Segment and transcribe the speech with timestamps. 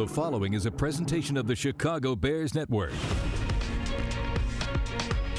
[0.00, 2.92] The following is a presentation of the Chicago Bears Network.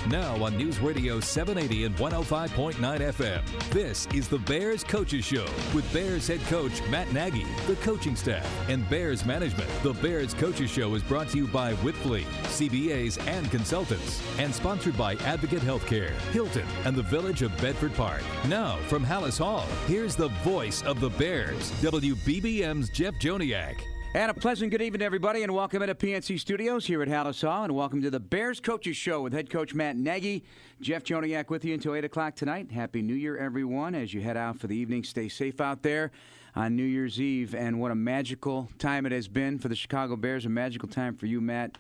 [0.08, 5.92] Now on News Radio 780 and 105.9 FM, this is the Bears Coaches Show with
[5.92, 9.68] Bears head coach Matt Nagy, the coaching staff, and Bears management.
[9.82, 14.96] The Bears Coaches Show is brought to you by Wipfli, CPAs and consultants, and sponsored
[14.96, 18.22] by Advocate Healthcare, Hilton, and the Village of Bedford Park.
[18.48, 23.82] Now from Halas Hall, here's the voice of the Bears, WBBM's Jeff Joniak.
[24.14, 27.64] And a pleasant good evening, everybody, and welcome into PNC Studios here at Halas Hall,
[27.64, 30.44] and welcome to the Bears Coaches Show with head coach Matt Nagy.
[30.82, 32.74] Jeff Joniak with you until 8 o'clock tonight.
[32.74, 35.06] Happy New Year, everyone, as you head out for the evening.
[35.06, 36.12] Stay safe out there
[36.58, 40.18] on New Year's Eve, and what a magical time it has been for the Chicago
[40.18, 41.78] Bears, a magical time for you, Matt.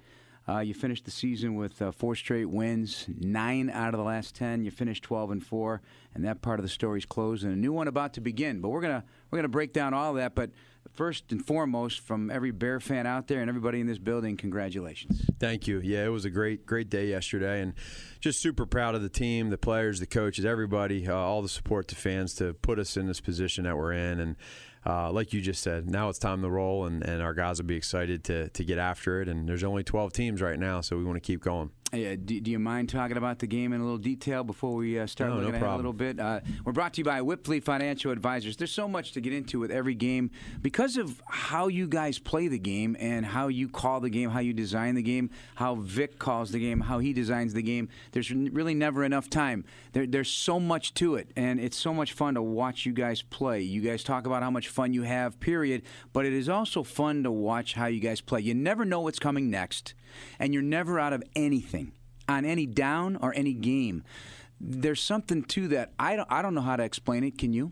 [0.47, 4.35] Uh, you finished the season with uh, four straight wins, nine out of the last
[4.35, 4.63] ten.
[4.63, 5.81] You finished 12 and four,
[6.15, 8.61] and that part of the story's closed, and a new one about to begin.
[8.61, 10.33] But we're gonna we're gonna break down all that.
[10.33, 10.51] But
[10.93, 15.25] first and foremost, from every Bear fan out there and everybody in this building, congratulations.
[15.39, 15.79] Thank you.
[15.83, 17.73] Yeah, it was a great, great day yesterday, and
[18.19, 21.87] just super proud of the team, the players, the coaches, everybody, uh, all the support
[21.89, 24.19] to fans to put us in this position that we're in.
[24.19, 24.35] And
[24.85, 27.67] uh, like you just said, now it's time to roll, and, and our guys will
[27.67, 29.27] be excited to, to get after it.
[29.27, 31.71] And there's only 12 teams right now, so we want to keep going.
[31.93, 34.97] Yeah, do, do, you mind talking about the game in a little detail before we
[34.97, 36.21] uh, start no, looking no ahead a little bit?
[36.21, 38.55] Uh, we're brought to you by Wipfli Financial Advisors.
[38.55, 40.31] There's so much to get into with every game
[40.61, 44.39] because of how you guys play the game and how you call the game, how
[44.39, 47.89] you design the game, how Vic calls the game, how he designs the game.
[48.13, 49.65] There's really never enough time.
[49.91, 53.21] There, there's so much to it, and it's so much fun to watch you guys
[53.21, 53.61] play.
[53.61, 55.81] You guys talk about how much fun you have, period,
[56.13, 58.39] but it is also fun to watch how you guys play.
[58.39, 59.93] You never know what's coming next,
[60.39, 61.91] and you're never out of anything
[62.27, 64.03] on any down or any game.
[64.59, 65.91] There's something to that.
[65.99, 67.37] I don't, I don't know how to explain it.
[67.37, 67.71] Can you?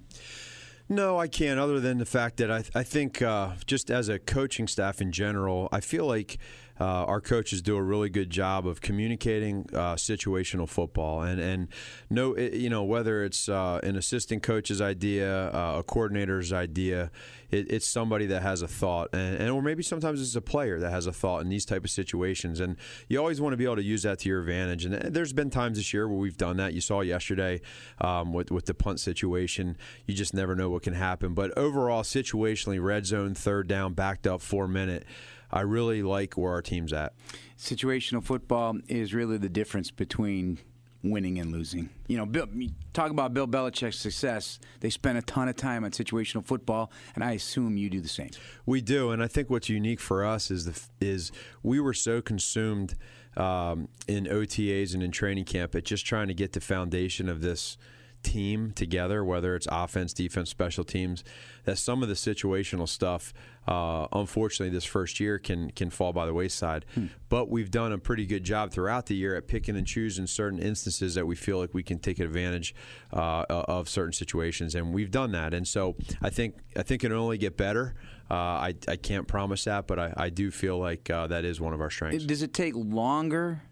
[0.92, 4.18] No, I can't, other than the fact that I, I think uh, just as a
[4.18, 6.40] coaching staff in general, I feel like
[6.80, 11.68] uh, our coaches do a really good job of communicating uh, situational football, and and
[12.10, 17.12] no, you know whether it's uh, an assistant coach's idea, uh, a coordinator's idea,
[17.52, 20.80] it, it's somebody that has a thought, and, and, or maybe sometimes it's a player
[20.80, 22.78] that has a thought in these type of situations, and
[23.08, 24.86] you always want to be able to use that to your advantage.
[24.86, 26.74] And there's been times this year where we've done that.
[26.74, 27.62] You saw yesterday
[28.00, 29.78] um, with with the punt situation.
[30.06, 34.28] You just never know what can happen, but overall, situationally, red zone, third down, backed
[34.28, 35.06] up, four minute.
[35.52, 37.14] I really like where our team's at.
[37.58, 40.60] Situational football is really the difference between
[41.04, 41.90] winning and losing.
[42.08, 42.48] You know, Bill,
[42.94, 44.60] talk about Bill Belichick's success.
[44.80, 48.10] They spent a ton of time on situational football, and I assume you do the
[48.10, 48.32] same.
[48.66, 51.32] We do, and I think what's unique for us is the is
[51.64, 52.96] we were so consumed
[53.38, 57.42] um, in OTAs and in training camp at just trying to get the foundation of
[57.42, 57.78] this
[58.24, 61.24] team together, whether it's offense, defense, special teams,
[61.66, 63.34] that some of the situational stuff,
[63.68, 66.86] uh, unfortunately, this first year can can fall by the wayside.
[66.96, 67.08] Hmm.
[67.30, 70.60] But we've done a pretty good job throughout the year at picking and choosing certain
[70.60, 72.74] instances that we feel like we can take advantage
[73.14, 75.54] uh, of certain situations, and we've done that.
[75.54, 77.96] And so I think I think it'll only get better.
[78.32, 81.60] Uh, I, I can't promise that, but I, I do feel like uh, that is
[81.60, 82.26] one of our strengths.
[82.26, 83.64] Does it take longer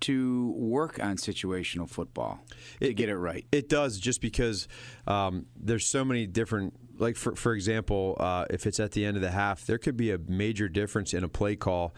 [0.00, 2.40] to work on situational football
[2.80, 3.46] to it, get it right.
[3.52, 4.68] It does, just because
[5.06, 6.74] um, there's so many different.
[6.98, 9.96] Like for for example, uh, if it's at the end of the half, there could
[9.96, 11.94] be a major difference in a play call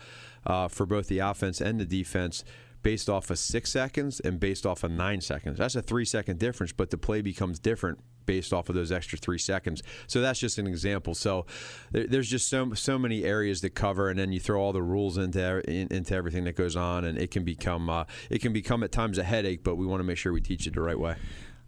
[0.47, 2.45] uh, for both the offense and the defense
[2.83, 5.59] based off of six seconds and based off of nine seconds.
[5.59, 9.19] That's a three second difference, but the play becomes different based off of those extra
[9.19, 9.83] three seconds.
[10.07, 11.15] So that's just an example.
[11.15, 11.47] So
[11.91, 15.19] there's just so so many areas to cover, and then you throw all the rules
[15.19, 18.93] into into everything that goes on, and it can become uh, it can become at
[18.93, 19.63] times a headache.
[19.65, 21.17] But we want to make sure we teach it the right way.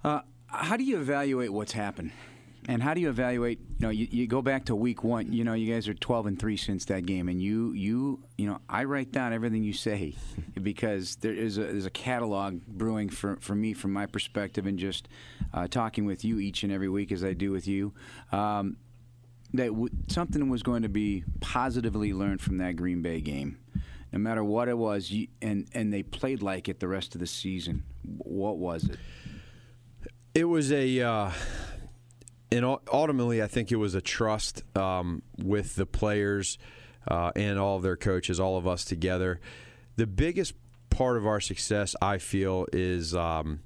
[0.03, 2.13] Uh, how do you evaluate what's happened?
[2.67, 3.59] And how do you evaluate?
[3.59, 5.33] You know, you, you, go back to week one.
[5.33, 8.47] You know, you guys are twelve and three since that game, and you you you
[8.47, 10.15] know, I write down everything you say
[10.63, 14.79] because there is a there's a catalog brewing for for me from my perspective, and
[14.79, 15.09] just
[15.53, 17.93] uh, talking with you each and every week as I do with you.
[18.33, 18.79] Um,
[19.53, 23.59] that w- something was going to be positively learned from that Green Bay game,
[24.13, 27.21] no matter what it was, you, and and they played like it the rest of
[27.21, 27.85] the season.
[28.03, 28.99] What was it?
[30.35, 31.01] It was a.
[31.03, 31.31] Uh
[32.55, 36.57] and ultimately, I think it was a trust um, with the players
[37.09, 39.41] uh, and all of their coaches, all of us together.
[39.97, 40.55] The biggest
[40.89, 43.61] part of our success, I feel, is um,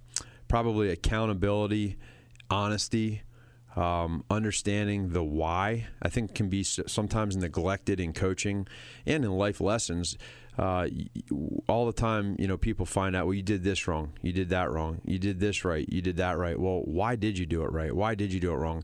[0.48, 1.98] probably accountability,
[2.50, 3.22] honesty
[3.76, 8.66] um, understanding the why, I think can be sometimes neglected in coaching
[9.06, 10.16] and in life lessons.
[10.56, 10.88] Uh,
[11.68, 14.48] all the time, you know, people find out, well, you did this wrong, you did
[14.48, 16.58] that wrong, you did this right, you did that right.
[16.58, 17.94] Well, why did you do it right?
[17.94, 18.82] Why did you do it wrong?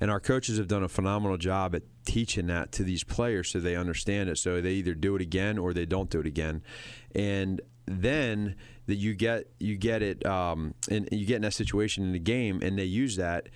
[0.00, 3.58] And our coaches have done a phenomenal job at teaching that to these players so
[3.58, 4.36] they understand it.
[4.36, 6.62] So they either do it again or they don't do it again.
[7.14, 12.04] And then that you get you get it um, and you get in that situation
[12.04, 13.48] in the game, and they use that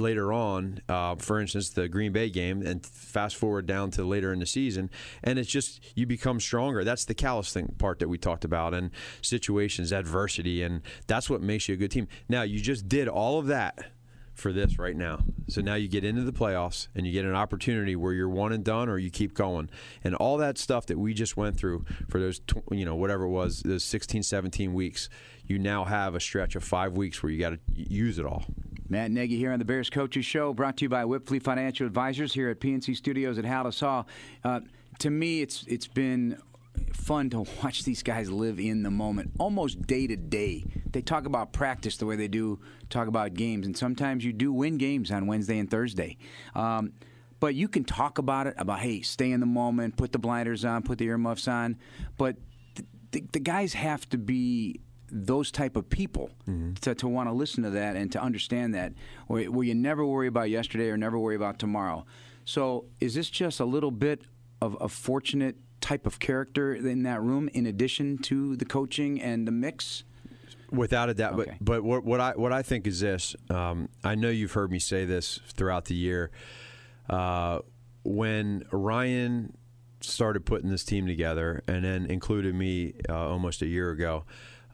[0.00, 4.32] later on, uh, for instance, the Green Bay game, and fast forward down to later
[4.32, 4.90] in the season,
[5.22, 6.84] and it's just you become stronger.
[6.84, 8.90] That's the callous thing part that we talked about, and
[9.22, 12.08] situations, adversity, and that's what makes you a good team.
[12.28, 13.78] Now, you just did all of that
[14.40, 15.20] for this right now.
[15.48, 18.52] So now you get into the playoffs and you get an opportunity where you're one
[18.52, 19.68] and done or you keep going.
[20.02, 23.30] And all that stuff that we just went through for those, you know, whatever it
[23.30, 25.08] was, those 16, 17 weeks,
[25.50, 28.44] you now have a stretch of five weeks where you got to use it all.
[28.88, 32.32] Matt Nagy here on the Bears Coaches Show, brought to you by Wipfli Financial Advisors
[32.32, 34.06] here at PNC Studios at Halas Hall.
[34.44, 34.60] Uh,
[35.00, 36.40] to me, it's it's been
[36.92, 40.64] fun to watch these guys live in the moment almost day to day.
[40.90, 44.52] They talk about practice the way they do talk about games, and sometimes you do
[44.52, 46.16] win games on Wednesday and Thursday.
[46.54, 46.92] Um,
[47.38, 50.64] but you can talk about it about hey, stay in the moment, put the blinders
[50.64, 51.78] on, put the earmuffs on.
[52.18, 52.36] But
[53.12, 56.74] the, the guys have to be those type of people mm-hmm.
[56.74, 58.92] to, to want to listen to that and to understand that,
[59.26, 62.04] where, where you never worry about yesterday or never worry about tomorrow.
[62.44, 64.22] So, is this just a little bit
[64.60, 69.46] of a fortunate type of character in that room in addition to the coaching and
[69.46, 70.04] the mix?
[70.70, 71.56] Without a doubt, okay.
[71.60, 73.34] but but what, what, I what I think is this.
[73.50, 76.30] Um, I know you've heard me say this throughout the year.
[77.08, 77.60] Uh,
[78.04, 79.56] when Ryan
[80.00, 84.24] started putting this team together, and then included me uh, almost a year ago,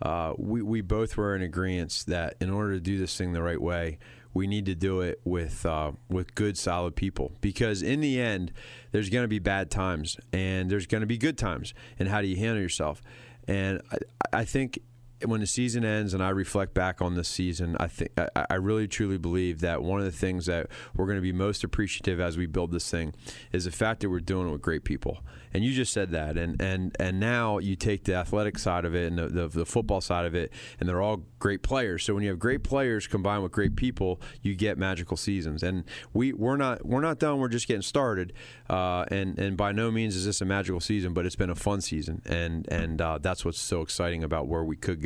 [0.03, 3.43] uh, we we both were in agreement that in order to do this thing the
[3.43, 3.99] right way,
[4.35, 7.33] we need to do it with uh, with good, solid people.
[7.41, 8.53] Because in the end,
[8.93, 11.73] there's going to be bad times and there's going to be good times.
[11.99, 13.01] And how do you handle yourself?
[13.49, 14.81] And I, I think
[15.25, 18.87] when the season ends and I reflect back on this season, I think I, really
[18.87, 22.37] truly believe that one of the things that we're going to be most appreciative as
[22.37, 23.15] we build this thing
[23.53, 25.21] is the fact that we're doing it with great people.
[25.55, 28.95] And you just said that, and and and now you take the athletic side of
[28.95, 32.05] it and the, the, the football side of it, and they're all great players.
[32.05, 35.63] So when you have great players combined with great people, you get magical seasons.
[35.63, 37.39] And we we're not we're not done.
[37.39, 38.35] We're just getting started.
[38.69, 41.55] Uh, and and by no means is this a magical season, but it's been a
[41.55, 45.06] fun season, and and uh, that's what's so exciting about where we could.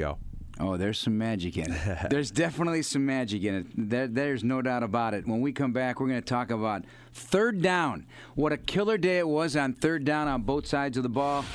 [0.63, 2.07] Oh, there's some magic in it.
[2.11, 3.67] there's definitely some magic in it.
[3.77, 5.27] There, there's no doubt about it.
[5.27, 8.07] When we come back, we're going to talk about third down.
[8.35, 11.47] What a killer day it was on third down on both sides of the ball.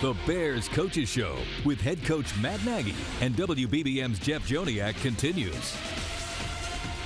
[0.00, 5.76] The Bears Coaches Show with head coach Matt Nagy and WBBM's Jeff Joniak continues.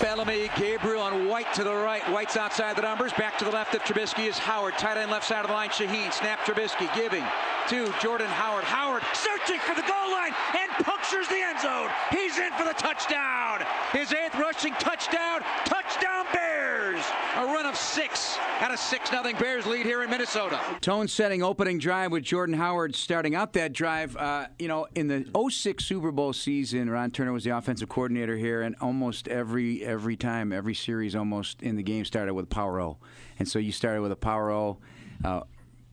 [0.00, 2.02] Bellamy, Gabriel, and White to the right.
[2.10, 3.12] White's outside the numbers.
[3.12, 4.78] Back to the left of Trubisky is Howard.
[4.78, 5.68] Tight end left side of the line.
[5.68, 6.10] Shaheen.
[6.12, 6.92] Snap Trubisky.
[6.94, 7.24] Giving
[7.68, 8.64] to Jordan Howard.
[8.64, 11.90] Howard searching for the goal line and punctures the end zone.
[12.10, 13.60] He's in for the touchdown.
[13.92, 15.42] His eighth rushing touchdown.
[15.66, 16.89] Touchdown Bears.
[17.36, 20.60] A run of six at a 6 0 Bears lead here in Minnesota.
[20.80, 24.16] Tone setting opening drive with Jordan Howard starting out that drive.
[24.16, 28.36] Uh, you know, in the 06 Super Bowl season, Ron Turner was the offensive coordinator
[28.36, 32.80] here, and almost every every time, every series almost in the game started with power
[32.80, 32.98] O.
[33.38, 34.78] And so you started with a power O.
[35.24, 35.42] Uh,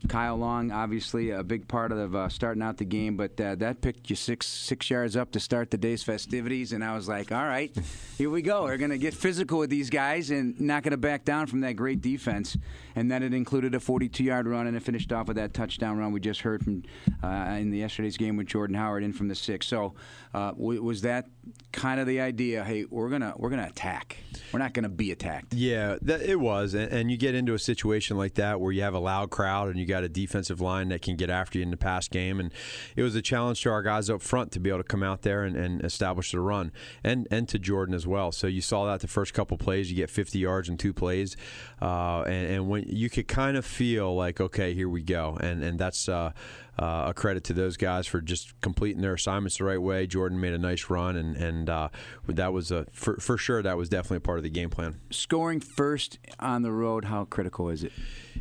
[0.07, 3.81] Kyle Long, obviously a big part of uh, starting out the game, but uh, that
[3.81, 7.31] picked you six six yards up to start the day's festivities, and I was like,
[7.31, 7.75] all right,
[8.17, 8.63] here we go.
[8.63, 11.61] We're going to get physical with these guys and not going to back down from
[11.61, 12.55] that great defense.
[12.95, 16.11] And then it included a 42-yard run, and it finished off with that touchdown run
[16.11, 16.83] we just heard from
[17.23, 19.65] uh, in the yesterday's game with Jordan Howard in from the six.
[19.65, 19.93] So
[20.33, 21.27] uh, was that
[21.71, 22.63] kind of the idea?
[22.63, 24.17] Hey, we're gonna we're gonna attack.
[24.51, 25.53] We're not gonna be attacked.
[25.53, 28.81] Yeah, that, it was, and, and you get into a situation like that where you
[28.81, 31.63] have a loud crowd and you got a defensive line that can get after you
[31.63, 32.39] in the pass game.
[32.39, 32.53] And
[32.95, 35.21] it was a challenge to our guys up front to be able to come out
[35.21, 36.71] there and, and establish the run,
[37.03, 38.31] and and to Jordan as well.
[38.31, 41.37] So you saw that the first couple plays, you get 50 yards in two plays,
[41.81, 45.63] uh, and, and, when you could kind of feel like, okay, here we go, and
[45.63, 46.09] and that's.
[46.09, 46.31] Uh,
[46.79, 50.05] uh, a credit to those guys for just completing their assignments the right way.
[50.07, 51.89] Jordan made a nice run, and and uh,
[52.27, 54.99] that was a for, for sure that was definitely a part of the game plan.
[55.09, 57.91] Scoring first on the road, how critical is it?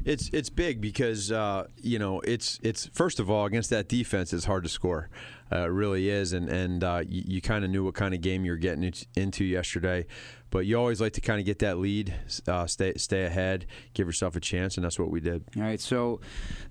[0.05, 4.33] It's it's big because uh, you know it's it's first of all against that defense
[4.33, 5.09] it's hard to score.
[5.53, 8.45] Uh, really is, and and uh, you, you kind of knew what kind of game
[8.45, 10.05] you were getting into yesterday
[10.51, 12.15] but you always like to kind of get that lead,
[12.47, 15.45] uh, stay stay ahead, give yourself a chance, and that's what we did.
[15.57, 16.21] All right, so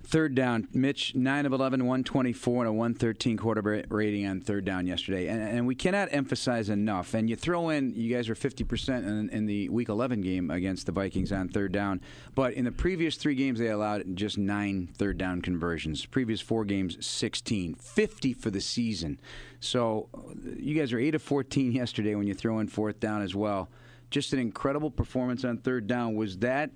[0.02, 4.86] third down, Mitch, 9 of 11, 124, and a 113 quarter rating on third down
[4.86, 5.28] yesterday.
[5.28, 9.28] And, and we cannot emphasize enough, and you throw in, you guys were 50% in,
[9.30, 12.00] in the Week 11 game against the Vikings on third down,
[12.34, 16.06] but in the previous three games, they allowed just nine third down conversions.
[16.06, 17.74] Previous four games, 16.
[17.74, 19.20] 50 for the season.
[19.60, 20.08] So
[20.56, 23.68] you guys are 8 of 14 yesterday when you throw in fourth down as well.
[24.10, 26.14] Just an incredible performance on third down.
[26.14, 26.70] Was that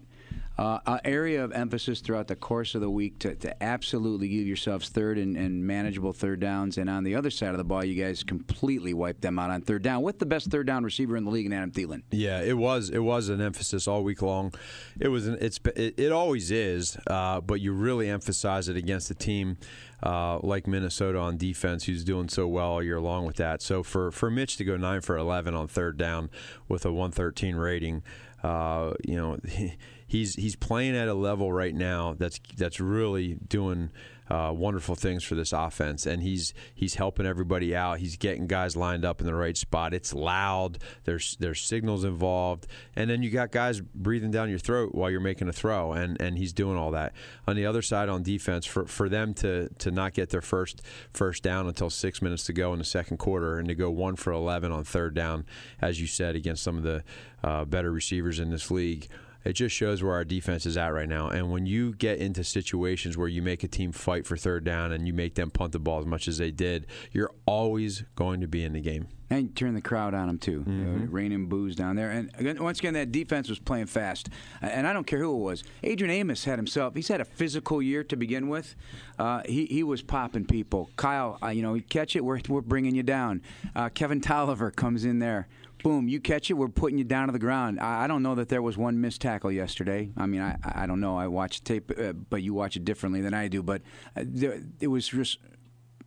[0.61, 4.89] uh, area of emphasis throughout the course of the week to, to absolutely give yourselves
[4.89, 6.77] third and, and, manageable third downs?
[6.77, 9.63] And on the other side of the ball, you guys completely wiped them out on
[9.63, 12.03] third down with the best third down receiver in the league, in Adam Thielen.
[12.11, 14.53] Yeah, it was it was an emphasis all week long.
[14.99, 19.11] It was an, it's it, it always is, uh, but you really emphasize it against
[19.11, 19.57] a team
[20.03, 23.63] uh, like Minnesota on defense, who's doing so well all year long with that.
[23.63, 26.31] So for, for Mitch to go nine for 11 on third down
[26.69, 28.03] with a 113 rating,
[28.43, 29.39] uh, you know,
[30.11, 33.91] he's he's playing at a level right now that's that's really doing
[34.29, 38.01] uh, wonderful things for this offense, and he's he's helping everybody out.
[38.01, 39.95] He's getting guys lined up in the right spot.
[39.95, 40.79] It's loud.
[41.05, 45.21] There's there's signals involved, and then you got guys breathing down your throat while you're
[45.21, 47.13] making a throw, and and he's doing all that.
[47.47, 50.83] On the other side, on defense, for for them to to not get their first
[51.13, 54.17] first down until six minutes to go in the second quarter, and to go one
[54.17, 55.45] for eleven on third down,
[55.81, 57.05] as you said, against some of the
[57.45, 59.09] uh, better receivers in this league
[59.45, 61.29] it just shows where our defense is at right now.
[61.29, 64.93] And when you get into situations where you make a team fight for third down
[64.93, 68.41] and you make them punt the ball as much as they did, you're always going
[68.41, 69.09] to be in the game.
[69.33, 71.09] And turn the crowd on them too, mm-hmm.
[71.09, 72.11] raining boos down there.
[72.11, 74.29] And again, once again, that defense was playing fast.
[74.61, 75.63] And I don't care who it was.
[75.85, 76.97] Adrian Amos had himself.
[76.97, 78.75] He's had a physical year to begin with.
[79.21, 80.91] Uh, he he was popping people.
[80.97, 83.43] Kyle, uh, you know, you catch it, we're we're bringing you down.
[83.77, 85.47] Uh, Kevin Tolliver comes in there
[85.83, 87.81] boom, you catch it, we're putting you down to the ground.
[87.81, 90.11] I, I, don't know that there was one missed tackle yesterday.
[90.17, 91.17] I mean, I, I don't know.
[91.17, 93.63] I watched tape, uh, but you watch it differently than I do.
[93.63, 93.83] But
[94.17, 95.39] uh, there, it was just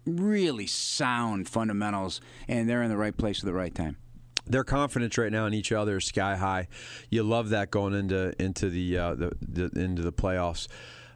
[0.05, 3.97] really sound fundamentals, and they're in the right place at the right time
[4.45, 6.67] their confidence right now in each other is sky high.
[7.09, 10.67] You love that going into into the, uh, the, the into the playoffs.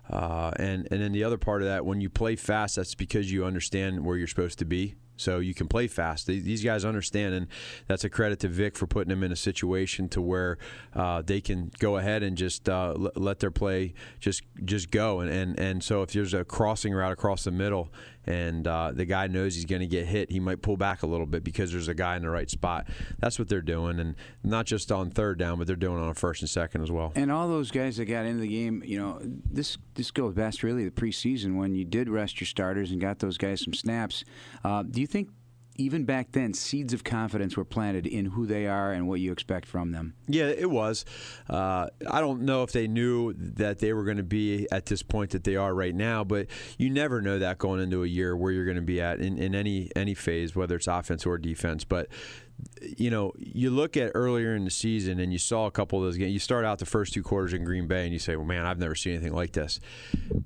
[0.10, 3.30] Uh, and and then the other part of that, when you play fast, that's because
[3.30, 6.28] you understand where you're supposed to be so you can play fast.
[6.28, 7.48] These guys understand, and
[7.88, 10.58] that's a credit to Vic for putting them in a situation to where
[10.96, 15.20] uh, they can go ahead and just uh, let their play just just go.
[15.20, 17.92] And, and and so if there's a crossing route across the middle,
[18.27, 21.07] and uh, the guy knows he's going to get hit, he might pull back a
[21.07, 22.88] little bit because there's a guy in the right spot.
[23.19, 26.41] That's what they're doing, and not just on third down, but they're doing on first
[26.41, 27.13] and second as well.
[27.15, 30.48] And all those guys that got into the game, you know, this this goes back
[30.63, 34.24] really the preseason when you did rest your starters and got those guys some snaps.
[34.63, 35.29] Uh, do you think
[35.77, 39.31] even back then, seeds of confidence were planted in who they are and what you
[39.31, 40.15] expect from them.
[40.27, 41.05] Yeah, it was.
[41.50, 45.03] Uh, I don't know if they knew that they were going to be at this
[45.03, 48.36] point that they are right now, but you never know that going into a year
[48.36, 51.38] where you're going to be at in, in any any phase, whether it's offense or
[51.38, 51.84] defense.
[51.84, 52.07] But
[52.82, 56.06] you know, you look at earlier in the season and you saw a couple of
[56.06, 56.32] those games.
[56.32, 58.66] You start out the first two quarters in Green Bay and you say, well, man,
[58.66, 59.80] I've never seen anything like this.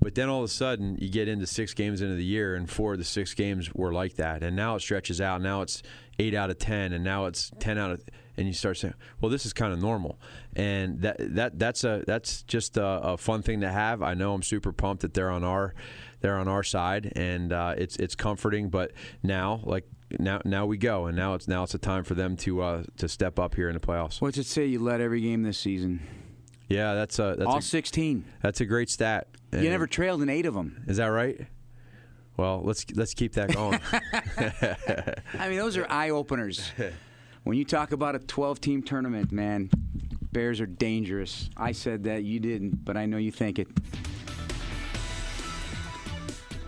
[0.01, 2.69] But then all of a sudden, you get into six games into the year, and
[2.69, 4.43] four of the six games were like that.
[4.43, 5.41] And now it stretches out.
[5.41, 5.83] Now it's
[6.19, 8.01] eight out of 10, and now it's 10 out of
[8.37, 10.17] and you start saying, "Well, this is kind of normal,"
[10.55, 14.01] and that that that's a that's just a, a, fun thing to have.
[14.01, 15.75] I know I'm super pumped that they're on our
[16.21, 18.69] they're on our side, and uh, it's it's comforting.
[18.69, 19.85] But now, like
[20.19, 22.83] now now we go, and now it's now it's a time for them to uh,
[22.97, 24.21] to step up here in the playoffs.
[24.21, 24.65] What's it say?
[24.65, 26.01] You led every game this season.
[26.67, 28.25] Yeah, that's a that's all a, 16.
[28.41, 29.27] That's a great stat.
[29.51, 30.83] And you never trailed in eight of them.
[30.87, 31.47] Is that right?
[32.37, 33.79] Well, let's let's keep that going.
[35.39, 36.71] I mean, those are eye openers.
[37.43, 39.69] When you talk about a 12 team tournament, man,
[40.31, 41.49] Bears are dangerous.
[41.57, 43.67] I said that, you didn't, but I know you think it.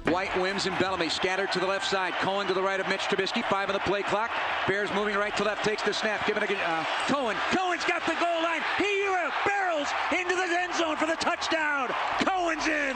[0.05, 2.13] White, Wims, and Bellamy scattered to the left side.
[2.13, 3.43] Cohen to the right of Mitch Trubisky.
[3.45, 4.31] Five on the play clock.
[4.67, 5.63] Bears moving right to left.
[5.63, 6.25] Takes the snap.
[6.27, 7.37] Giving it to uh, Cohen.
[7.51, 8.61] Cohen's got the goal line.
[8.77, 9.03] He
[9.45, 11.89] barrels into the end zone for the touchdown.
[12.19, 12.95] Cohen's in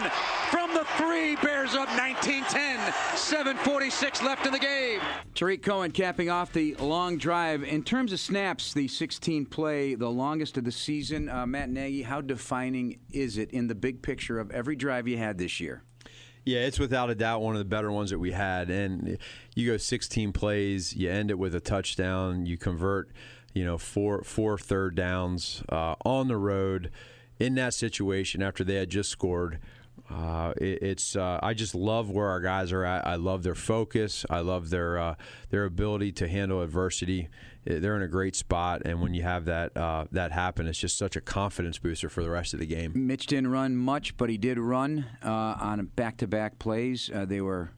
[0.50, 1.36] from the three.
[1.38, 2.78] Bears up 19-10.
[3.16, 5.00] 7:46 left in the game.
[5.34, 7.64] Tarik Cohen capping off the long drive.
[7.64, 11.30] In terms of snaps, the 16 play, the longest of the season.
[11.30, 15.18] Uh, Matt Nagy, how defining is it in the big picture of every drive you
[15.18, 15.84] had this year?
[16.48, 18.70] Yeah, it's without a doubt one of the better ones that we had.
[18.70, 19.18] And
[19.54, 23.12] you go 16 plays, you end it with a touchdown, you convert,
[23.54, 26.89] you know, four four third downs uh, on the road
[27.38, 29.60] in that situation after they had just scored.
[30.10, 33.06] Uh, it, it's uh, I just love where our guys are at.
[33.06, 34.26] I love their focus.
[34.30, 35.16] I love their uh,
[35.50, 37.30] their ability to handle adversity.
[37.66, 40.98] They're in a great spot, and when you have that uh, that happen, it's just
[40.98, 42.94] such a confidence booster for the rest of the game.
[42.96, 47.12] Mitch didn't run much, but he did run uh, on back-to-back plays.
[47.14, 47.72] Uh, they were,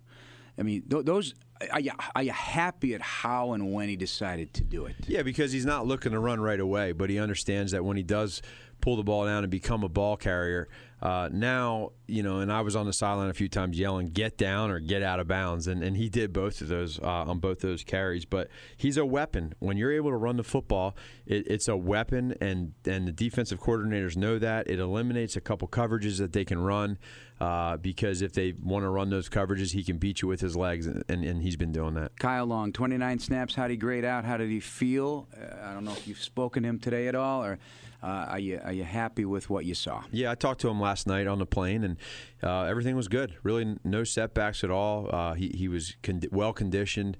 [0.59, 1.33] I mean, th- those
[1.71, 4.95] are you, are you happy at how and when he decided to do it?
[5.07, 8.03] Yeah, because he's not looking to run right away, but he understands that when he
[8.03, 8.43] does
[8.81, 10.69] pull the ball down and become a ball carrier.
[11.01, 14.37] Uh, now, you know, and I was on the sideline a few times yelling, get
[14.37, 15.67] down or get out of bounds.
[15.67, 18.25] And, and he did both of those uh, on both those carries.
[18.25, 19.53] But he's a weapon.
[19.59, 23.59] When you're able to run the football, it, it's a weapon, and, and the defensive
[23.59, 24.69] coordinators know that.
[24.69, 26.97] It eliminates a couple coverages that they can run
[27.39, 30.55] uh, because if they want to run those coverages, he can beat you with his
[30.57, 32.17] legs, and, and, and, he's been doing that.
[32.19, 33.55] Kyle Long, 29 snaps.
[33.55, 34.25] How did he grade out?
[34.25, 35.27] How did he feel?
[35.33, 37.57] Uh, I don't know if you've spoken to him today at all, or
[38.03, 40.03] uh, are you are you happy with what you saw?
[40.11, 41.97] Yeah, I talked to him last night on the plane, and
[42.43, 43.35] uh, everything was good.
[43.43, 45.09] Really, no setbacks at all.
[45.13, 47.17] Uh, he he was con- well conditioned.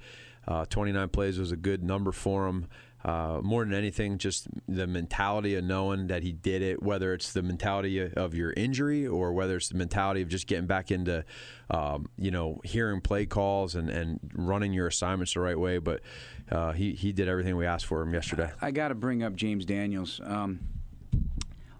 [0.48, 2.68] Uh, 29 plays was a good number for him.
[3.06, 7.32] Uh, more than anything, just the mentality of knowing that he did it, whether it's
[7.32, 11.24] the mentality of your injury or whether it's the mentality of just getting back into,
[11.70, 15.78] um, you know, hearing play calls and, and running your assignments the right way.
[15.78, 16.02] But
[16.52, 18.52] uh, he, he did everything we asked for him yesterday.
[18.62, 20.20] I, I got to bring up James Daniels.
[20.22, 20.60] Um,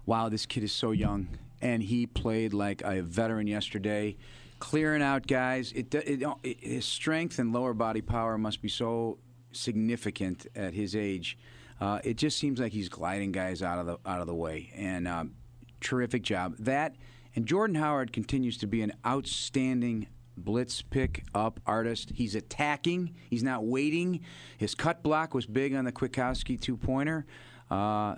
[0.06, 1.28] wow, this kid is so young,
[1.60, 4.16] and he played like a veteran yesterday
[4.60, 5.72] clearing out guys.
[5.72, 9.18] It, it, it, his strength and lower body power must be so
[9.52, 11.36] significant at his age.
[11.80, 14.70] Uh, it just seems like he's gliding guys out of the out of the way,
[14.76, 15.32] and um,
[15.80, 16.54] terrific job.
[16.58, 16.94] That
[17.34, 22.12] and Jordan Howard continues to be an outstanding blitz pick up artist.
[22.14, 23.14] He's attacking.
[23.30, 24.20] He's not waiting.
[24.58, 27.24] His cut block was big on the Kwiatkoski two pointer.
[27.70, 28.16] Uh,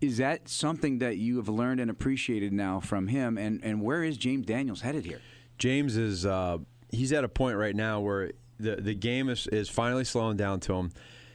[0.00, 3.36] is that something that you have learned and appreciated now from him?
[3.38, 5.20] And and where is James Daniels headed here?
[5.58, 6.58] James is uh,
[6.90, 10.60] he's at a point right now where the the game is, is finally slowing down
[10.60, 10.92] to him.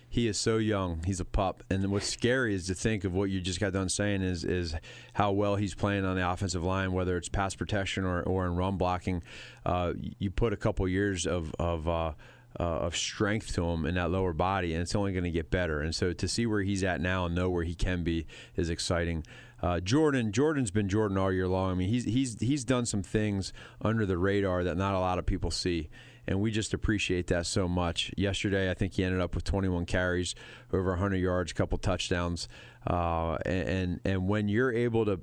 [0.10, 1.02] He is so young.
[1.06, 1.64] He's a pup.
[1.72, 4.76] And what's scary is to think of what you just got done saying is is
[5.14, 8.56] how well he's playing on the offensive line, whether it's pass protection or, or in
[8.56, 9.24] run blocking.
[9.66, 12.14] Uh, you put a couple years of of uh,
[12.60, 15.50] uh, of strength to him in that lower body, and it's only going to get
[15.50, 15.82] better.
[15.82, 18.70] And so to see where he's at now and know where he can be is
[18.70, 19.26] exciting.
[19.62, 21.72] Uh, Jordan, Jordan's been Jordan all year long.
[21.72, 25.20] I mean, he's he's he's done some things under the radar that not a lot
[25.20, 25.90] of people see
[26.28, 28.12] and we just appreciate that so much.
[28.16, 30.36] Yesterday, I think he ended up with 21 carries,
[30.72, 32.48] over 100 yards, a couple touchdowns,
[32.88, 35.20] uh, and and when you're able to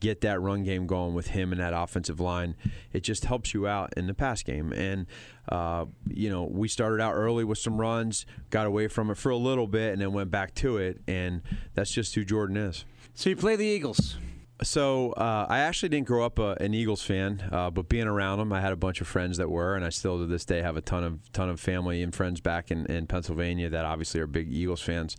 [0.00, 2.56] get that run game going with him and that offensive line,
[2.92, 4.72] it just helps you out in the pass game.
[4.72, 5.06] And
[5.48, 9.30] uh, you know, we started out early with some runs, got away from it for
[9.30, 11.42] a little bit, and then went back to it, and
[11.74, 12.84] that's just who Jordan is.
[13.14, 14.16] So you play the Eagles.
[14.62, 18.38] So uh, I actually didn't grow up a, an Eagles fan, uh, but being around
[18.38, 20.62] them, I had a bunch of friends that were, and I still to this day
[20.62, 24.20] have a ton of ton of family and friends back in, in Pennsylvania that obviously
[24.20, 25.16] are big Eagles fans.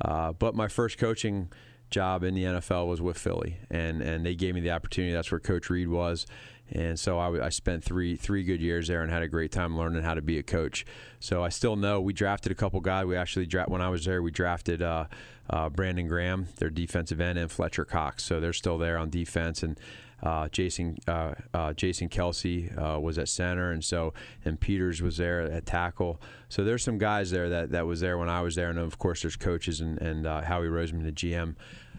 [0.00, 1.50] Uh, but my first coaching
[1.90, 5.12] job in the NFL was with Philly, and and they gave me the opportunity.
[5.12, 6.26] That's where Coach Reid was,
[6.70, 9.76] and so I, I, spent three three good years there and had a great time
[9.76, 10.84] learning how to be a coach.
[11.20, 13.06] So I still know we drafted a couple guys.
[13.06, 15.06] We actually dra- when I was there, we drafted uh,
[15.48, 18.24] uh, Brandon Graham, their defensive end, and Fletcher Cox.
[18.24, 19.78] So they're still there on defense and.
[20.22, 24.12] Uh, Jason uh, uh, Jason Kelce uh, was at center, and so
[24.44, 26.20] and Peters was there at tackle.
[26.48, 28.98] So there's some guys there that, that was there when I was there, and of
[28.98, 31.54] course there's coaches and, and Howie Roseman, the GM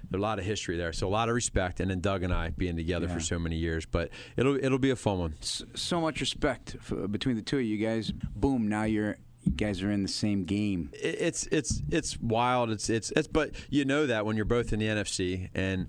[0.10, 0.92] There's a lot of history there.
[0.92, 3.14] So a lot of respect, and then Doug and I being together yeah.
[3.14, 3.86] for so many years.
[3.86, 5.36] But it'll it'll be a fun one.
[5.42, 8.12] So much respect for, between the two of you guys.
[8.12, 8.68] Boom!
[8.68, 10.90] Now you're you guys are in the same game.
[10.94, 12.70] It's it's it's wild.
[12.70, 13.28] It's it's it's.
[13.28, 15.88] But you know that when you're both in the NFC, and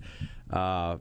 [0.49, 0.97] uh,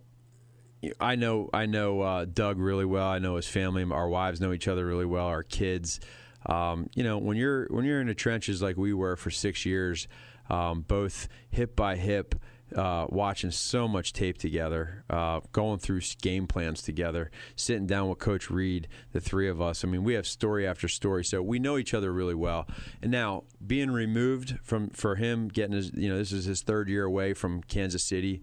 [0.99, 3.07] I know I know uh, Doug really well.
[3.07, 3.85] I know his family.
[3.85, 5.27] Our wives know each other really well.
[5.27, 6.01] Our kids.
[6.47, 9.66] Um, you know when you're when you're in the trenches like we were for six
[9.66, 10.09] years,
[10.49, 12.35] um, both hip by hip
[12.75, 18.19] uh, watching so much tape together, uh, going through game plans together, sitting down with
[18.19, 19.85] Coach Reid, the three of us.
[19.85, 22.66] I mean, we have story after story, so we know each other really well.
[23.03, 26.88] And now being removed from for him, getting his, you know, this is his third
[26.88, 28.43] year away from Kansas City,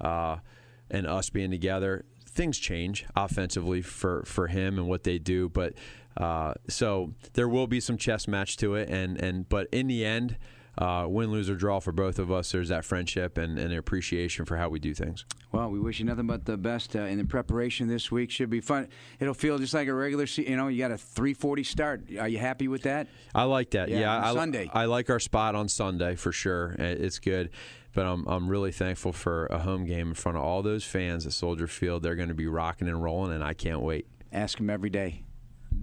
[0.00, 0.38] uh,
[0.90, 2.04] and us being together.
[2.26, 5.74] Things change offensively for, for him and what they do, but
[6.16, 10.04] uh, so there will be some chess match to it, and and but in the
[10.04, 10.36] end,
[10.78, 14.44] uh, win, lose or draw for both of us, there's that friendship and, and appreciation
[14.44, 15.24] for how we do things.
[15.50, 18.30] Well, we wish you nothing but the best uh, in the preparation this week.
[18.30, 18.88] Should be fun.
[19.18, 20.24] It'll feel just like a regular.
[20.24, 22.04] You know, you got a 3:40 start.
[22.18, 23.08] Are you happy with that?
[23.34, 23.88] I like that.
[23.88, 24.70] Yeah, yeah I, Sunday.
[24.72, 26.76] I like our spot on Sunday for sure.
[26.78, 27.50] It's good
[27.94, 31.26] but I'm, I'm really thankful for a home game in front of all those fans
[31.26, 32.02] at Soldier Field.
[32.02, 34.06] They're going to be rocking and rolling, and I can't wait.
[34.32, 35.24] Ask them every day.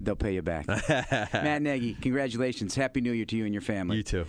[0.02, 0.66] They'll pay you back.
[0.88, 2.74] Matt Nagy, congratulations.
[2.74, 3.96] Happy New Year to you and your family.
[3.98, 4.26] You too.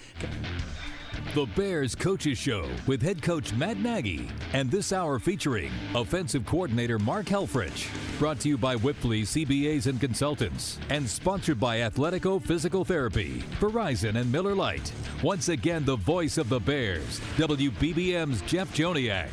[1.34, 4.30] The Bears Coaches Show with head coach Matt Nagy.
[4.54, 7.88] And this hour featuring offensive coordinator Mark Helfrich.
[8.20, 10.80] Brought to you by Wipfli CPAs and Consultants.
[10.90, 14.92] And sponsored by Athletico Physical Therapy, Verizon, and Miller Lite.
[15.22, 19.30] Once again, the voice of the Bears, WBBM's Jeff Joniak.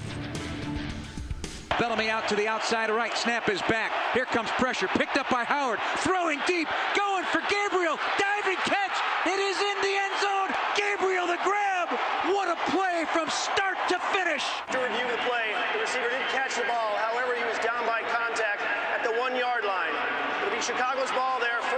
[1.79, 3.17] Bellamy out to the outside right.
[3.17, 3.91] Snap is back.
[4.13, 4.87] Here comes pressure.
[4.87, 5.81] Picked up by Howard.
[5.99, 6.69] Throwing deep.
[6.95, 7.99] Going for Gabriel.
[8.15, 8.97] Diving catch.
[9.27, 10.51] It is in the end zone.
[10.79, 11.91] Gabriel the grab.
[12.31, 14.47] What a play from start to finish.
[14.71, 16.95] To review the play, the receiver didn't catch the ball.
[17.11, 18.63] However, he was down by contact
[18.95, 19.93] at the one yard line.
[20.43, 21.34] It'll be Chicago's ball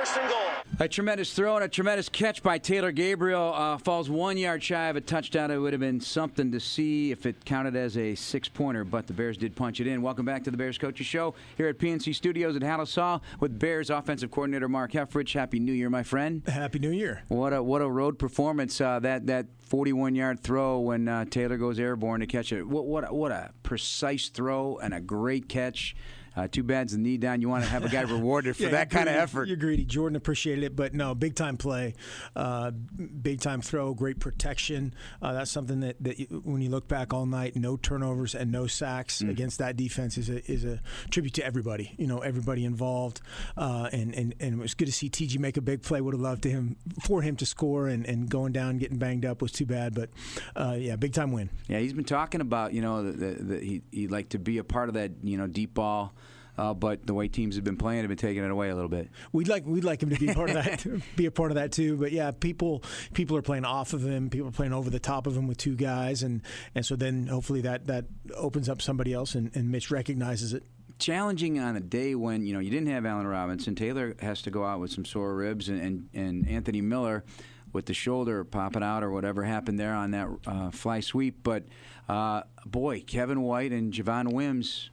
[0.06, 0.38] first and goal.
[0.78, 3.52] A tremendous throw and a tremendous catch by Taylor Gabriel.
[3.54, 5.50] Uh, falls one yard shy of a touchdown.
[5.50, 9.06] It would have been something to see if it counted as a six pointer, but
[9.06, 10.02] the Bears did punch it in.
[10.02, 13.58] Welcome back to the Bears Coaches Show here at PNC Studios at Halas Hall with
[13.58, 15.32] Bears offensive coordinator Mark Helfrich.
[15.32, 16.42] Happy New Year, my friend.
[16.46, 17.22] Happy New Year.
[17.28, 21.56] What a what a road performance uh, that that 41 yard throw when uh, Taylor
[21.56, 22.64] goes airborne to catch it.
[22.64, 25.96] What what what a precise throw and a great catch.
[26.36, 27.40] Uh, too bad's the knee down.
[27.40, 29.48] You want to have a guy rewarded for yeah, that kind greedy, of effort.
[29.48, 29.84] You're greedy.
[29.84, 31.94] Jordan appreciated it, but no, big time play,
[32.34, 34.94] uh, big time throw, great protection.
[35.22, 38.52] Uh, that's something that, that you, when you look back all night, no turnovers and
[38.52, 39.30] no sacks mm.
[39.30, 41.94] against that defense is a, is a tribute to everybody.
[41.96, 43.20] You know, everybody involved,
[43.56, 46.00] uh, and, and and it was good to see TG make a big play.
[46.00, 49.24] Would have loved to him for him to score, and, and going down, getting banged
[49.24, 49.94] up was too bad.
[49.94, 50.10] But
[50.54, 51.50] uh, yeah, big time win.
[51.68, 54.88] Yeah, he's been talking about you know that he he'd like to be a part
[54.88, 56.14] of that you know deep ball.
[56.58, 58.88] Uh, but the way teams have been playing have been taking it away a little
[58.88, 59.10] bit.
[59.32, 61.72] We'd like we'd like him to be part of that, be a part of that
[61.72, 61.96] too.
[61.96, 62.82] But yeah, people
[63.14, 64.30] people are playing off of him.
[64.30, 66.42] People are playing over the top of him with two guys, and
[66.74, 70.64] and so then hopefully that that opens up somebody else, and, and Mitch recognizes it
[70.98, 73.74] challenging on a day when you know you didn't have Allen Robinson.
[73.74, 77.24] Taylor has to go out with some sore ribs, and and, and Anthony Miller
[77.72, 81.42] with the shoulder popping out or whatever happened there on that uh, fly sweep.
[81.42, 81.64] But
[82.08, 84.90] uh, boy, Kevin White and Javon Wims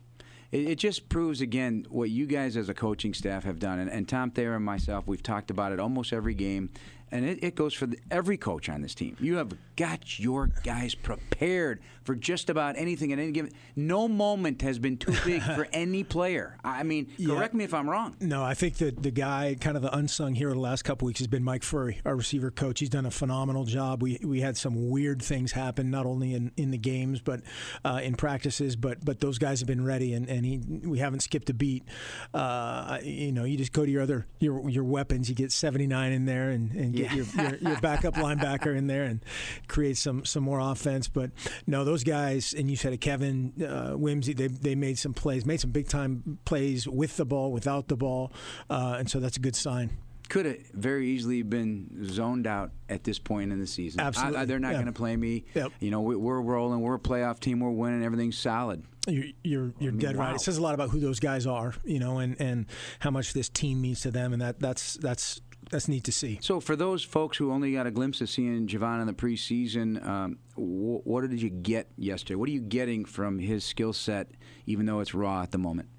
[0.54, 3.80] it, it, just proves again what you guys as a coaching staff have done.
[3.80, 6.70] And, and Tom Thayer and myself, we've talked about it almost every game
[7.14, 9.16] and it, it goes for the, every coach on this team.
[9.20, 13.52] You have got your guys prepared for just about anything at any given.
[13.76, 16.58] No moment has been too big for any player.
[16.64, 17.58] I mean, correct yeah.
[17.58, 18.16] me if I'm wrong.
[18.20, 21.20] No, I think that the guy, kind of the unsung hero the last couple weeks,
[21.20, 22.80] has been Mike Furrey, our receiver coach.
[22.80, 24.02] He's done a phenomenal job.
[24.02, 27.42] We we had some weird things happen, not only in, in the games but
[27.86, 28.76] uh, in practices.
[28.76, 31.84] But but those guys have been ready, and, and he we haven't skipped a beat.
[32.34, 35.30] Uh, you know, you just go to your other your your weapons.
[35.30, 39.04] You get 79 in there and, and get your, your, your backup linebacker in there
[39.04, 39.24] and
[39.68, 41.08] create some some more offense.
[41.08, 41.32] But
[41.68, 45.46] no, those guys, and you said it, Kevin uh, Wimsey, they they made some plays,
[45.46, 48.32] made some big time plays with the ball, without the ball,
[48.70, 49.92] uh, and so that's a good sign
[50.30, 54.00] could have very easily been zoned out at this point in the season.
[54.00, 54.76] Absolutely, I, I, they're not yeah.
[54.76, 55.46] going to play me.
[55.54, 55.74] Yep.
[55.80, 56.82] You know, we, are rolling.
[56.82, 57.60] We're a playoff team.
[57.60, 58.04] We're winning.
[58.04, 58.84] Everything's solid.
[59.08, 60.28] You're you're, you're I mean, dead wow.
[60.28, 60.36] right.
[60.36, 62.66] It says a lot about who those guys are, you know, and, and
[63.00, 66.40] how much this team means to them, and that that's that's that's neat to see.
[66.42, 70.06] So, for those folks who only got a glimpse of seeing Javon in the preseason,
[70.06, 72.36] um, wh- what did you get yesterday?
[72.36, 74.30] What are you getting from his skill set,
[74.66, 75.90] even though it's raw at the moment?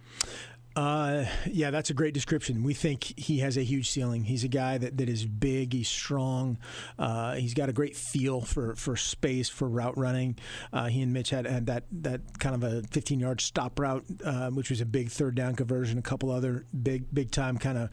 [0.77, 2.65] Uh, yeah, that's a great description.
[2.65, 4.25] We think he has a huge ceiling.
[4.25, 5.73] He's a guy that, that is big.
[5.73, 6.59] He's strong.
[6.99, 10.37] Uh, he's got a great feel for, for space for route running.
[10.73, 14.05] Uh, he and Mitch had, had that that kind of a 15 yard stop route,
[14.25, 15.97] uh, which was a big third down conversion.
[15.97, 17.91] A couple other big big time kind of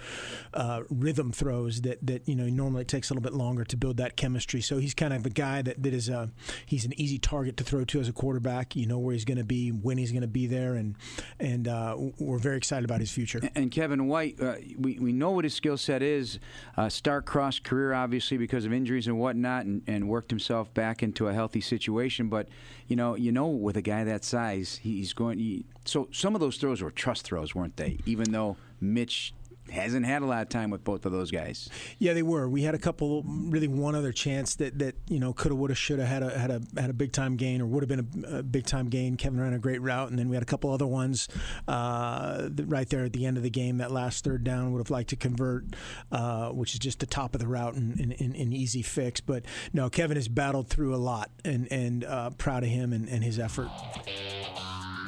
[0.56, 3.78] uh, rhythm throws that that you know normally it takes a little bit longer to
[3.78, 4.62] build that chemistry.
[4.62, 6.32] So he's kind of a guy that, that is a
[6.66, 8.76] he's an easy target to throw to as a quarterback.
[8.76, 10.96] You know where he's going to be, when he's going to be there, and
[11.40, 13.42] and uh, we're very excited excited about his future.
[13.54, 16.40] And Kevin White, uh, we, we know what his skill set is.
[16.78, 16.90] Uh,
[17.26, 21.34] cross career, obviously, because of injuries and whatnot, and, and worked himself back into a
[21.34, 22.30] healthy situation.
[22.30, 22.48] But,
[22.88, 25.40] you know, you know, with a guy that size, he's going.
[25.40, 27.98] He, so some of those throws were trust throws, weren't they?
[28.06, 29.34] Even though Mitch
[29.72, 31.70] hasn't had a lot of time with both of those guys.
[32.00, 32.48] Yeah, they were.
[32.50, 36.06] We had a couple, really one other chance that that you know coulda, woulda, shoulda
[36.06, 38.44] had a had a had a big time gain or would have been a, a,
[38.44, 39.16] big time gain.
[39.16, 41.28] Kevin ran a great route, and then we had a couple other ones
[41.68, 43.78] uh, right there at the end of the game.
[43.78, 45.66] That last third down would have liked to convert,
[46.12, 49.22] uh, which is just the top of the route and an easy fix.
[49.22, 53.08] But no, Kevin has battled through a lot, and and uh, proud of him and,
[53.08, 53.70] and his effort.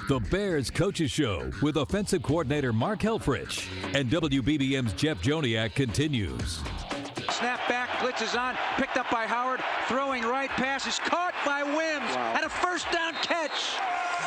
[0.09, 6.59] The Bears Coaches Show with offensive coordinator Mark Helfrich and WBBM's Jeff Joniak continues.
[7.29, 11.63] Snap back, blitz is on, picked up by Howard, throwing right pass is caught by
[11.63, 12.33] Wims, wow.
[12.35, 13.77] and a first down catch.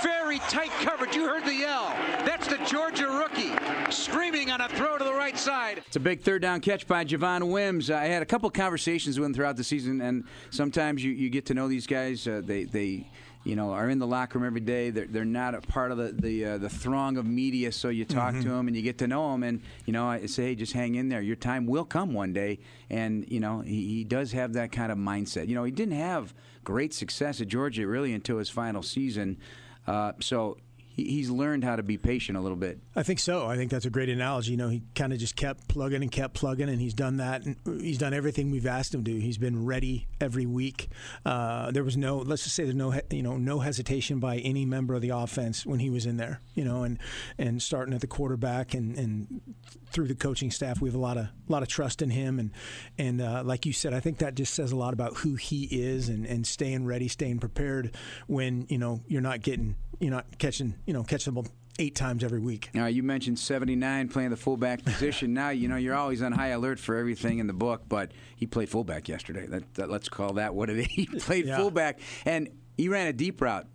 [0.02, 1.14] Very tight coverage.
[1.14, 1.94] You heard the yell.
[2.24, 3.52] That's the Georgia rookie
[3.90, 5.82] screaming on a throw to the right side.
[5.86, 7.90] It's a big third down catch by Javon Wims.
[7.90, 11.44] I had a couple conversations with him throughout the season, and sometimes you, you get
[11.46, 12.26] to know these guys.
[12.26, 13.10] Uh, they they
[13.46, 14.90] you know, are in the locker room every day.
[14.90, 18.04] They're, they're not a part of the the, uh, the throng of media, so you
[18.04, 18.42] talk mm-hmm.
[18.42, 19.42] to them and you get to know them.
[19.42, 21.20] And you know, I say, hey, just hang in there.
[21.20, 22.58] Your time will come one day.
[22.90, 25.48] And you know, he, he does have that kind of mindset.
[25.48, 29.38] You know, he didn't have great success at Georgia really until his final season.
[29.86, 30.56] Uh, so
[30.96, 32.78] he's learned how to be patient a little bit.
[32.94, 33.46] I think so.
[33.46, 34.52] I think that's a great analogy.
[34.52, 37.44] You know, he kind of just kept plugging and kept plugging, and he's done that.
[37.44, 39.20] And he's done everything we've asked him to.
[39.20, 40.88] He's been ready every week.
[41.24, 44.64] Uh, there was no, let's just say, there's no, you know, no hesitation by any
[44.64, 46.40] member of the offense when he was in there.
[46.54, 46.98] You know, and
[47.38, 49.42] and starting at the quarterback and and
[49.90, 52.38] through the coaching staff, we have a lot of a lot of trust in him.
[52.38, 52.50] And
[52.98, 55.64] and uh, like you said, I think that just says a lot about who he
[55.64, 57.94] is and and staying ready, staying prepared
[58.26, 61.36] when you know you're not getting, you're not catching you know, catch them
[61.78, 62.70] eight times every week.
[62.74, 65.34] Now you mentioned 79 playing the fullback position.
[65.34, 68.46] now you know you're always on high alert for everything in the book, but he
[68.46, 69.46] played fullback yesterday.
[69.46, 70.86] That, that let's call that what it is.
[70.96, 71.56] He played yeah.
[71.56, 73.66] fullback and he ran a deep route.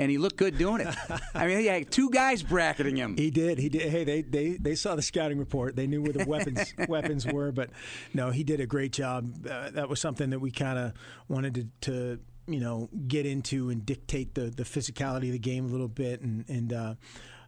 [0.00, 0.94] And he looked good doing it.
[1.34, 3.16] I mean, he had two guys bracketing him.
[3.16, 3.58] He did.
[3.58, 3.90] He did.
[3.90, 5.74] Hey, they they, they saw the scouting report.
[5.74, 7.50] They knew where the weapons weapons were.
[7.50, 7.70] But
[8.14, 9.44] no, he did a great job.
[9.44, 10.92] Uh, that was something that we kind of
[11.26, 15.66] wanted to, to you know get into and dictate the the physicality of the game
[15.66, 16.94] a little bit and and uh,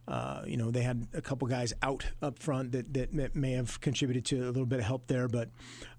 [0.07, 3.79] uh, you know, they had a couple guys out up front that, that, may have
[3.81, 5.27] contributed to a little bit of help there.
[5.27, 5.49] But,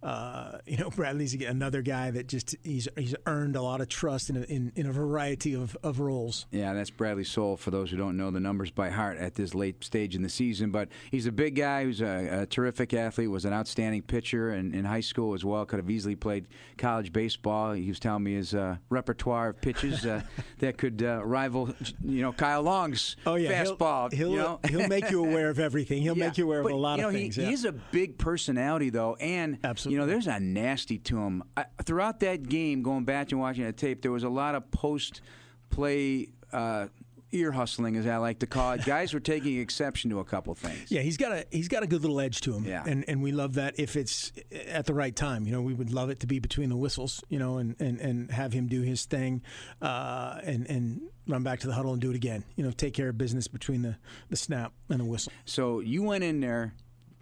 [0.03, 4.31] uh, you know, Bradley's another guy that just he's he's earned a lot of trust
[4.31, 6.47] in a, in, in a variety of, of roles.
[6.51, 9.55] Yeah, that's Bradley Sowell, for those who don't know the numbers by heart at this
[9.55, 10.71] late stage in the season.
[10.71, 14.75] But he's a big guy who's a, a terrific athlete, was an outstanding pitcher in,
[14.75, 15.65] in high school as well.
[15.65, 16.47] Could have easily played
[16.79, 17.73] college baseball.
[17.73, 20.23] He was telling me his uh, repertoire of pitches uh,
[20.59, 23.65] that could uh, rival, you know, Kyle Long's oh, yeah.
[23.65, 24.15] fastball involved.
[24.15, 24.61] He'll you know?
[24.69, 26.03] he'll make you aware of everything.
[26.03, 27.37] He'll yeah, make you aware but, of a lot you know, of things.
[27.37, 27.49] He, yeah.
[27.49, 29.92] He's a big personality though, and Absolutely.
[29.93, 31.43] You know, there's a nasty to him.
[31.55, 34.71] I, throughout that game, going back and watching the tape, there was a lot of
[34.71, 35.21] post
[35.69, 36.29] play.
[36.51, 36.87] Uh,
[37.35, 38.85] ear hustling, as I like to call it.
[38.87, 40.91] Guys were taking exception to a couple things.
[40.91, 42.65] Yeah, he's got a he's got a good little edge to him.
[42.65, 42.85] Yeah.
[42.87, 44.33] and and we love that if it's
[44.67, 45.47] at the right time.
[45.47, 47.23] You know, we would love it to be between the whistles.
[47.31, 49.43] You know, and and, and have him do his thing,
[49.81, 52.45] uh, and and run back to the huddle and do it again.
[52.55, 53.97] You know, take care of business between the
[54.29, 55.33] the snap and the whistle.
[55.47, 56.75] So you went in there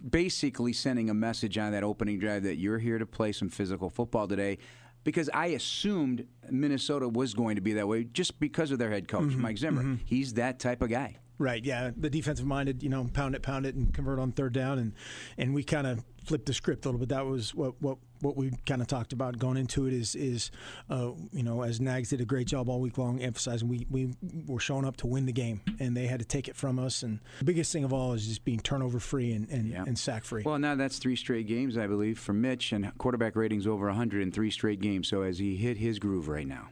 [0.09, 3.91] basically sending a message on that opening drive that you're here to play some physical
[3.91, 4.59] football today
[5.05, 9.09] because I assumed Minnesota was going to be that way just because of their head
[9.09, 9.83] coach, mm-hmm, Mike Zimmer.
[9.83, 10.05] Mm-hmm.
[10.05, 11.17] He's that type of guy.
[11.41, 11.65] Right.
[11.65, 11.91] Yeah.
[11.97, 14.93] The defensive minded, you know, pound it, pound it, and convert on third down, and
[15.39, 17.09] and we kind of flipped the script a little bit.
[17.09, 20.51] That was what what what we kind of talked about going into it is is
[20.91, 24.15] uh, you know as Nags did a great job all week long emphasizing we we
[24.47, 27.03] were showing up to win the game and they had to take it from us
[27.03, 29.85] and the biggest thing of all is just being turnover free and and, yeah.
[29.87, 30.43] and sack free.
[30.45, 34.21] Well, now that's three straight games I believe for Mitch and quarterback ratings over 100
[34.21, 35.09] in three straight games.
[35.09, 36.69] So as he hit his groove right now.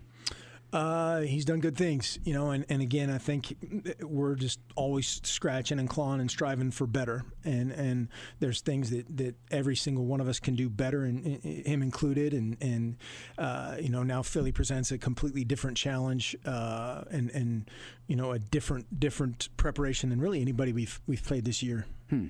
[0.70, 3.56] Uh, he's done good things, you know, and, and again, I think
[4.02, 7.24] we're just always scratching and clawing and striving for better.
[7.42, 8.08] And and
[8.40, 11.80] there's things that, that every single one of us can do better, and, and him
[11.80, 12.34] included.
[12.34, 12.96] And and
[13.38, 17.70] uh, you know, now Philly presents a completely different challenge, uh, and and
[18.06, 21.86] you know, a different different preparation than really anybody we've we've played this year.
[22.10, 22.26] Hmm.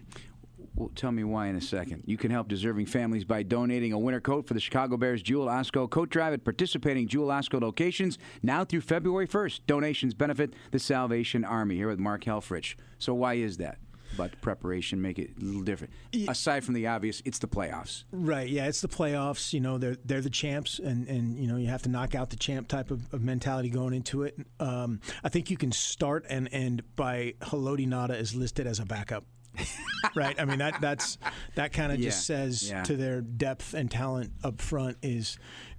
[0.78, 2.04] Well, tell me why in a second.
[2.06, 5.48] You can help deserving families by donating a winter coat for the Chicago Bears Jewel
[5.48, 9.62] Osco coat drive at participating Jewel Osco locations now through February 1st.
[9.66, 12.76] Donations benefit the Salvation Army here with Mark Helfrich.
[13.00, 13.78] So why is that?
[14.16, 15.92] But preparation make it a little different.
[16.12, 16.30] Yeah.
[16.30, 18.04] Aside from the obvious, it's the playoffs.
[18.12, 18.48] Right.
[18.48, 19.52] Yeah, it's the playoffs.
[19.52, 22.30] You know, they're they're the champs, and, and you know you have to knock out
[22.30, 24.38] the champ type of, of mentality going into it.
[24.60, 28.86] Um, I think you can start and end by Haloti Ngata is listed as a
[28.86, 29.24] backup.
[30.14, 30.38] right?
[30.40, 31.18] I mean that that's
[31.54, 32.06] that kind of yeah.
[32.06, 32.82] just says yeah.
[32.84, 35.38] to their depth and talent up front is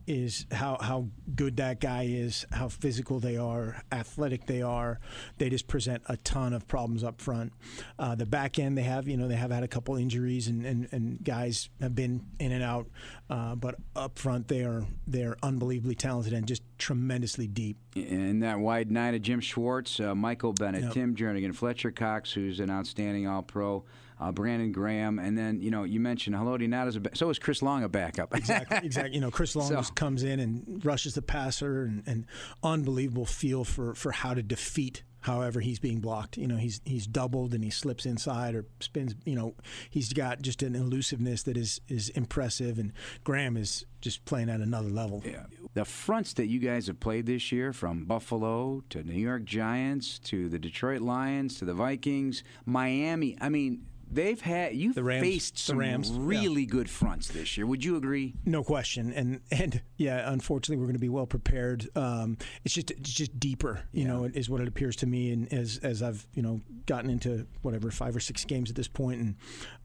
[0.10, 5.00] is how how good that guy is, how physical they are, athletic they are.
[5.38, 7.54] They just present a ton of problems up front.
[8.00, 10.66] Uh, the back end they have, you know, they have had a couple injuries and,
[10.66, 12.88] and, and guys have been in and out,
[13.30, 17.78] uh, but up front they are they're unbelievably talented and just tremendously deep.
[17.96, 20.94] In that wide nine of Jim Schwartz, uh, Michael Bennett, Yep.
[20.94, 23.86] Tim Jernigan, Fletcher Cox, who's an outstanding All Pro.
[24.20, 27.30] Uh, Brandon Graham, and then you know you mentioned Haloti not as a ba- so
[27.30, 28.36] is Chris Long a backup.
[28.36, 29.16] exactly, exactly.
[29.16, 32.26] You know, Chris Long So- just comes in and rushes the passer, and, and
[32.64, 35.04] unbelievable feel for, for how to defeat.
[35.22, 36.38] However, he's being blocked.
[36.38, 39.16] You know, he's he's doubled and he slips inside or spins.
[39.26, 39.54] You know,
[39.90, 42.80] he's got just an elusiveness that is is impressive.
[42.80, 42.94] And
[43.26, 45.22] Graham is just playing at another level.
[45.26, 45.44] Yeah.
[45.74, 50.20] The fronts that you guys have played this year, from Buffalo to New York Giants
[50.20, 53.38] to the Detroit Lions to the Vikings, Miami.
[53.42, 56.18] I mean, they've had you've The Rams- faced the some Rams, yeah.
[56.20, 57.66] really good fronts this year.
[57.66, 58.36] Would you agree?
[58.46, 61.88] No question, and and yeah, unfortunately, we're going to be well prepared.
[61.96, 65.32] Um, it's just it's just deeper, you know, is what it appears to me.
[65.32, 68.88] And as as I've you know gotten into whatever five or six games at this
[68.88, 69.36] point, and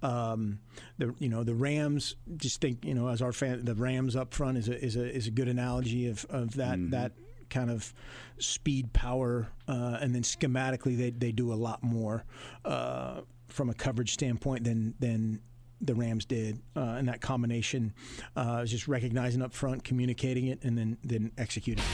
[0.02, 0.58] um,
[0.98, 4.34] the you know the Rams, just think you know as our fan, the Rams up
[4.34, 7.12] front is a is a is a good analogy of of that that
[7.50, 7.92] kind of
[8.38, 12.24] speed, power, uh, and then schematically they they do a lot more
[12.64, 13.20] uh,
[13.54, 15.40] from a coverage standpoint than than
[15.80, 17.92] the Rams did, uh, and that combination
[18.36, 21.84] uh, is just recognizing up front, communicating it, and then then executing.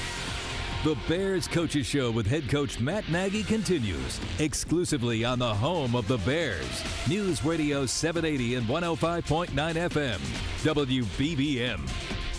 [0.82, 6.08] The Bears Coaches Show with head coach Matt Nagy continues exclusively on the home of
[6.08, 6.82] the Bears.
[7.06, 10.18] News Radio 780 and 105.9 FM.
[10.64, 12.29] WBBM.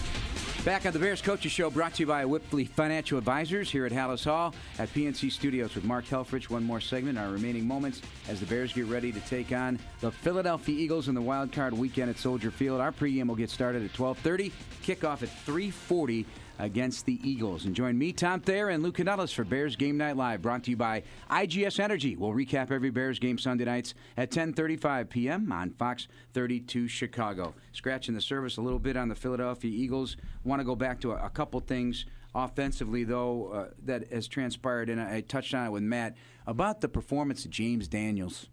[0.63, 3.91] Back on the Bears Coaches Show, brought to you by Wipfli Financial Advisors here at
[3.91, 6.52] Halas Hall at PNC Studios with Mark Helfrich.
[6.52, 10.12] One more segment, our remaining moments as the Bears get ready to take on the
[10.12, 12.80] Philadelphia Eagles in the wild card weekend at Soldier Field.
[12.80, 14.52] Our pregame will get started at 12:30,
[14.84, 16.28] kickoff at 3:40
[16.62, 17.65] against the Eagles.
[17.65, 20.69] And join me, Tom Thayer, and Lou Canellis for Bears Game Night Live, brought to
[20.71, 22.15] you by IGS Energy.
[22.15, 25.52] We'll recap every Bears game Sunday nights at 10:35 p.m.
[25.52, 27.54] on Fox 32 Chicago.
[27.74, 30.17] Scratching the surface a little bit on the Philadelphia Eagles.
[30.43, 34.89] Want to go back to a, a couple things offensively, though, uh, that has transpired,
[34.89, 36.15] and I, I touched on it with Matt
[36.47, 38.47] about the performance of James Daniels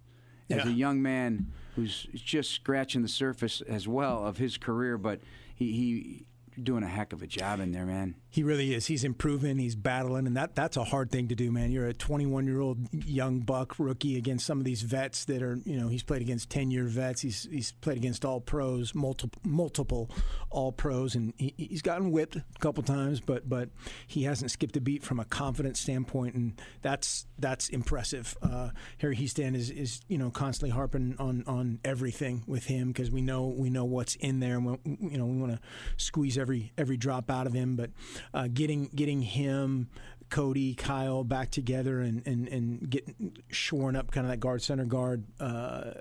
[0.50, 0.68] as Yeah.
[0.70, 5.20] a young man who's just scratching the surface as well of his career, but
[5.54, 6.26] he, he
[6.62, 8.14] doing a heck of a job in there, man.
[8.30, 8.86] He really is.
[8.86, 9.58] He's improving.
[9.58, 11.70] He's battling, and that that's a hard thing to do, man.
[11.70, 15.58] You're a 21 year old young buck rookie against some of these vets that are,
[15.64, 17.20] you know, he's played against 10 year vets.
[17.20, 20.10] He's he's played against all pros, multiple multiple
[20.50, 23.70] all pros, and he, he's gotten whipped a couple times, but but
[24.06, 28.36] he hasn't skipped a beat from a confidence standpoint, and that's that's impressive.
[28.42, 33.10] Uh, Harry Hiestand is is you know constantly harping on on everything with him because
[33.10, 35.60] we know we know what's in there, and we, you know we want to
[35.96, 37.90] squeeze every every drop out of him, but
[38.32, 39.88] uh, getting getting him.
[40.30, 44.84] Cody, Kyle back together and, and, and getting shoring up kind of that guard center
[44.84, 45.92] guard uh,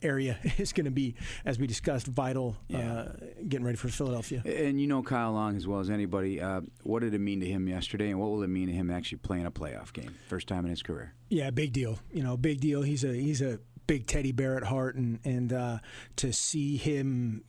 [0.00, 2.56] area is going to be, as we discussed, vital.
[2.74, 3.08] Uh,
[3.46, 4.40] getting ready for Philadelphia.
[4.46, 6.40] And you know Kyle Long as well as anybody.
[6.40, 8.90] Uh, what did it mean to him yesterday, and what will it mean to him
[8.90, 11.12] actually playing a playoff game, first time in his career?
[11.28, 11.98] Yeah, big deal.
[12.10, 12.80] You know, big deal.
[12.80, 15.78] He's a he's a big teddy bear at heart, and and uh,
[16.16, 17.42] to see him,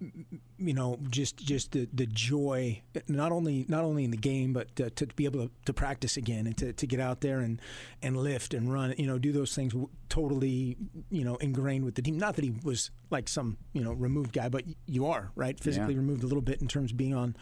[0.57, 4.75] you know, just just the, the joy, not only not only in the game, but
[4.75, 7.61] to, to be able to, to practice again and to, to get out there and
[8.01, 9.73] and lift and run, you know, do those things
[10.09, 10.77] totally,
[11.09, 12.17] you know, ingrained with the team.
[12.17, 15.93] Not that he was like some you know removed guy, but you are right physically
[15.93, 15.99] Yeah.
[15.99, 17.35] removed a little bit in terms of being on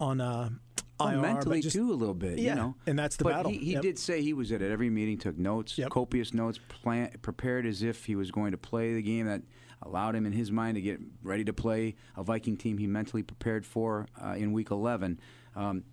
[0.00, 0.20] on.
[0.20, 0.50] Uh,
[0.98, 2.38] Oh, IR, mentally just- too, a little bit.
[2.38, 3.50] Yeah, you know, and that's the but battle.
[3.52, 3.82] He, he Yep.
[3.82, 4.70] did say he was at it.
[4.70, 5.90] every meeting, took notes, Yep.
[5.90, 9.42] copious notes, plan, prepared as if he was going to play the game that
[9.82, 13.22] allowed him in his mind to get ready to play a Viking team he mentally
[13.22, 15.20] prepared for uh, in Week 11.
[15.54, 15.84] Um,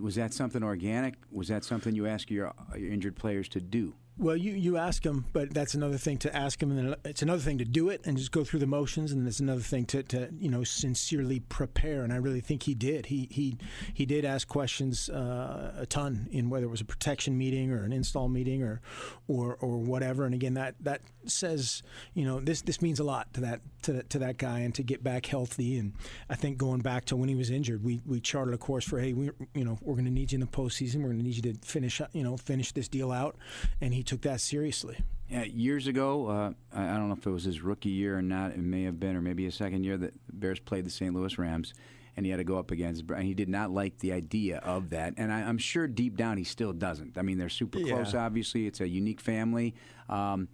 [0.00, 1.14] was that something organic?
[1.30, 3.94] Was that something you ask your, your injured players to do?
[4.18, 7.40] Well, you, you ask him, but that's another thing to ask him, and it's another
[7.40, 10.02] thing to do it and just go through the motions, and it's another thing to,
[10.04, 12.04] to you know sincerely prepare.
[12.04, 13.06] And I really think he did.
[13.06, 13.56] He he
[13.94, 17.84] he did ask questions uh, a ton in whether it was a protection meeting or
[17.84, 18.82] an install meeting or
[19.28, 20.26] or or whatever.
[20.26, 24.02] And again, that that says you know this this means a lot to that to,
[24.04, 25.78] to that guy and to get back healthy.
[25.78, 25.94] And
[26.28, 29.00] I think going back to when he was injured, we we charted a course for
[29.00, 30.96] hey, we you know we're going to need you in the postseason.
[30.96, 33.36] We're going to need you to finish you know finish this deal out,
[33.80, 34.98] and he took that seriously.
[35.28, 38.50] Yeah, years ago, uh, I don't know if it was his rookie year or not.
[38.50, 41.14] It may have been, or maybe a second year that the Bears played the St.
[41.14, 41.72] Louis Rams,
[42.16, 43.04] and he had to go up against.
[43.10, 46.36] And he did not like the idea of that, and I, I'm sure deep down
[46.36, 47.16] he still doesn't.
[47.16, 48.14] I mean, they're super close.
[48.14, 49.74] Obviously, it's a unique family.
[50.10, 50.48] Um,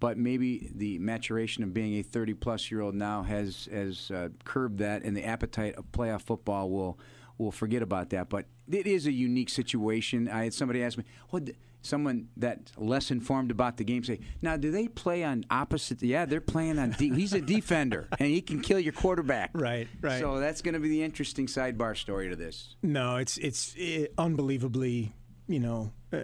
[0.00, 4.30] but maybe the maturation of being a 30 plus year old now has has uh,
[4.44, 6.98] curbed that, and the appetite of playoff football will
[7.36, 8.28] we'll forget about that.
[8.28, 10.28] But it is a unique situation.
[10.28, 11.50] I had somebody ask me, "What?"
[11.82, 16.26] Someone that's less informed about the game say, "Now, do they play on opposite?" Yeah,
[16.26, 16.90] they're playing on.
[16.92, 19.50] De- he's a defender, and he can kill your quarterback.
[19.54, 20.20] Right, right.
[20.20, 22.76] So that's going to be the interesting sidebar story to this.
[22.82, 25.12] No, it's it's it, unbelievably,
[25.48, 26.18] you know, uh,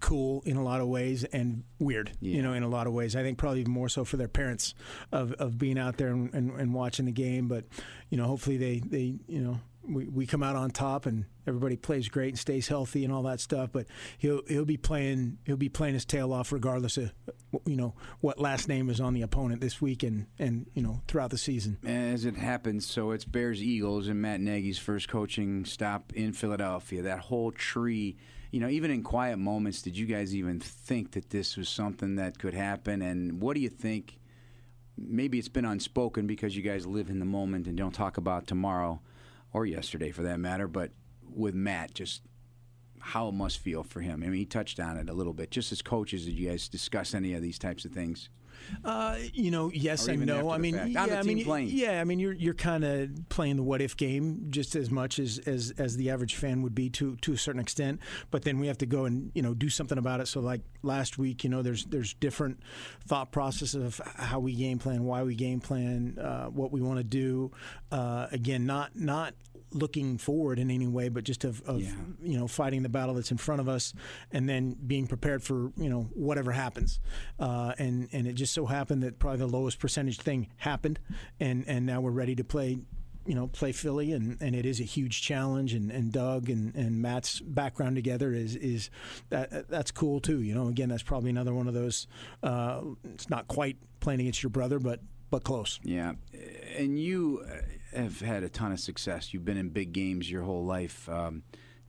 [0.00, 2.36] cool in a lot of ways and weird, Yeah.
[2.36, 3.16] you know, in a lot of ways.
[3.16, 4.74] I think probably even more so for their parents
[5.12, 7.48] of, of being out there and, and, and watching the game.
[7.48, 7.64] But,
[8.10, 11.76] you know, hopefully they, they you know, we, we come out on top and everybody
[11.76, 13.70] plays great and stays healthy and all that stuff.
[13.72, 13.86] But
[14.18, 17.12] he'll he'll be playing he'll be playing his tail off regardless of
[17.64, 21.02] you know what last name is on the opponent this week and, and you know
[21.08, 21.78] throughout the season.
[21.84, 27.02] As it happens, so it's Bears Eagles and Matt Nagy's first coaching stop in Philadelphia.
[27.02, 28.16] That whole tree,
[28.50, 32.16] you know, even in quiet moments, did you guys even think that this was something
[32.16, 33.02] that could happen?
[33.02, 34.18] And what do you think?
[35.00, 38.48] Maybe it's been unspoken because you guys live in the moment and don't talk about
[38.48, 39.00] tomorrow
[39.52, 40.90] or yesterday for that matter, but
[41.34, 42.22] with Matt, just
[43.00, 44.22] how it must feel for him.
[44.22, 45.50] I mean, he touched on it a little bit.
[45.50, 48.28] Just as coaches, did you guys discuss any of these types of things?
[48.84, 50.50] Uh, you know, yes and no.
[50.50, 51.68] I mean, yeah, I mean, playing.
[51.70, 55.18] yeah, I mean, you're you're kind of playing the what if game just as much
[55.18, 58.00] as, as as the average fan would be to to a certain extent.
[58.30, 60.28] But then we have to go and you know do something about it.
[60.28, 62.60] So like last week, you know, there's there's different
[63.06, 66.98] thought processes of how we game plan, why we game plan, uh, what we want
[66.98, 67.50] to do.
[67.90, 69.34] Uh, again, not not
[69.72, 71.92] looking forward in any way, but just of, of Yeah.
[72.22, 73.92] you know fighting the battle that's in front of us,
[74.32, 77.00] and then being prepared for you know whatever happens.
[77.38, 80.98] Uh, and and it just so happened that probably the lowest percentage thing happened,
[81.40, 82.78] and and now we're ready to play.
[83.26, 85.74] You know, play Philly, and, and it is a huge challenge.
[85.74, 88.88] And, and Doug and, and Matt's background together is is
[89.28, 90.40] that that's cool too.
[90.40, 92.06] You know, again, that's probably another one of those.
[92.42, 92.80] Uh,
[93.12, 95.00] it's not quite playing against your brother, but
[95.30, 95.78] but close.
[95.82, 96.14] Yeah,
[96.78, 97.44] and you
[97.94, 99.32] have had a ton of success.
[99.32, 101.42] You've been in big games your whole life, um,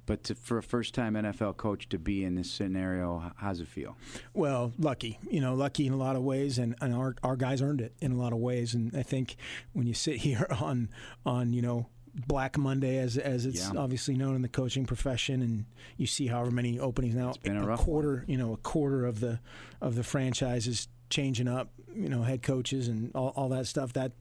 [0.05, 3.95] but to, for a first-time NFL coach to be in this scenario, how's it feel?
[4.33, 7.61] Well, lucky, you know, lucky in a lot of ways, and, and our our guys
[7.61, 8.73] earned it in a lot of ways.
[8.73, 9.35] And I think
[9.73, 10.89] when you sit here on
[11.25, 11.87] on you know
[12.27, 13.79] Black Monday, as as it's Yeah.
[13.79, 17.81] obviously known in the coaching profession, and you see however many openings now, a rough
[17.81, 19.39] quarter, you know, a quarter of the
[19.79, 23.93] of the franchise is changing up, you know, head coaches and all, all that stuff.
[23.93, 24.12] That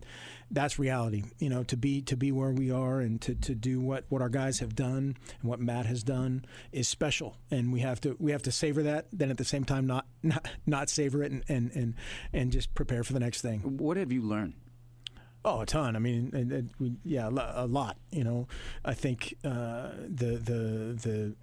[0.50, 3.80] that's reality, you know, to be to be where we are and to, to do
[3.80, 7.80] what, what our guys have done and what Matt has done is special, and we
[7.80, 9.06] have to we have to savor that.
[9.12, 11.94] Then at the same time, not not not savor it and and and,
[12.32, 13.60] and just prepare for the next thing.
[13.60, 14.54] What have you learned?
[15.44, 15.94] Oh, a ton.
[15.94, 17.96] I mean, and, and we, yeah, a a lot.
[18.10, 18.48] You know,
[18.84, 21.34] I think uh, the the the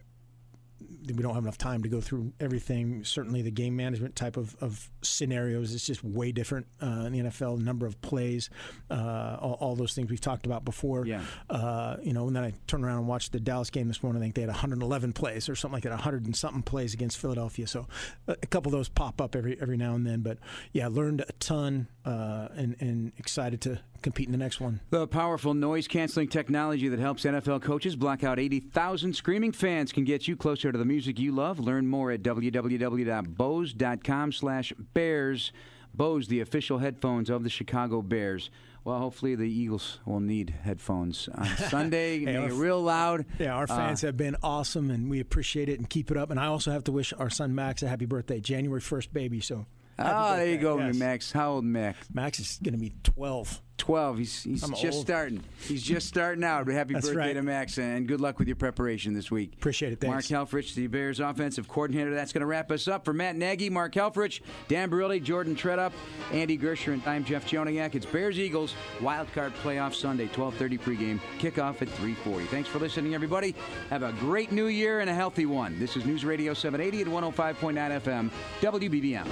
[1.07, 3.03] we don't have enough time to go through everything.
[3.03, 7.19] Certainly, the game management type of, of scenarios is just way different uh, in the
[7.19, 7.59] NFL.
[7.59, 8.49] Number of plays,
[8.89, 11.05] uh, all, all those things we've talked about before.
[11.05, 11.23] Yeah.
[11.49, 14.21] Uh, you know, and then I turned around and watched the Dallas game this morning.
[14.21, 17.17] I think they had 111 plays or something like that, 100 and something plays against
[17.17, 17.67] Philadelphia.
[17.67, 17.87] So
[18.27, 20.21] a, a couple of those pop up every every now and then.
[20.21, 20.39] But
[20.73, 24.79] yeah, learned a ton uh, and and excited to compete in the next one.
[24.91, 30.05] The powerful noise canceling technology that helps NFL coaches block out 80,000 screaming fans can
[30.05, 31.59] get you closer to the music you love.
[31.59, 35.51] Learn more at www.bose.com slash bears.
[35.93, 38.49] Bose, the official headphones of the Chicago Bears.
[38.83, 42.19] Well, hopefully the Eagles will need headphones on Sunday.
[42.19, 43.25] Hey, Make it real loud.
[43.39, 46.29] Yeah, our Uh, fans have been awesome, and we appreciate it and keep it up.
[46.31, 49.39] And I also have to wish our son Max a happy birthday, January 1st, baby.
[49.39, 49.65] So,
[49.97, 50.95] happy Ah, there you go, Yes.
[50.97, 51.31] Max.
[51.31, 52.07] How old, Max?
[52.13, 53.61] Max is going to be 12.
[53.77, 54.17] 12.
[54.17, 55.05] He's, he's I'm just old.
[55.05, 55.43] starting.
[55.67, 56.67] He's just starting out.
[56.67, 57.33] Happy That's birthday right.
[57.33, 59.53] to Max, and good luck with your preparation this week.
[59.53, 59.99] Appreciate it.
[59.99, 60.31] Thanks.
[60.31, 60.49] Mark.
[60.49, 62.13] Helfrich, the Bears offensive coordinator.
[62.13, 63.05] That's going to wrap us up.
[63.05, 65.91] For Matt Nagy, Mark Helfrich, Dan Barilli, Jordan Tredup,
[66.31, 67.95] Andy Gersher, and I'm Jeff Joniak.
[67.95, 72.47] It's Bears Eagles Wild Card Playoff Sunday, 12:30 pregame, kickoff at 3:40.
[72.47, 73.55] Thanks for listening, everybody.
[73.89, 75.77] Have a great New Year and a healthy one.
[75.79, 79.27] This is News Radio 780 and 105.9 FM, WBBM.